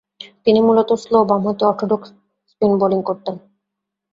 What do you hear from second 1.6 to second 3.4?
Orthodox spin bowling করতেন।